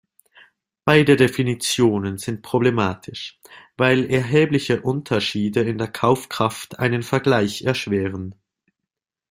[0.83, 3.39] Beide Definitionen sind problematisch,
[3.77, 8.33] weil erhebliche Unterschiede in der Kaufkraft einen Vergleich erschweren.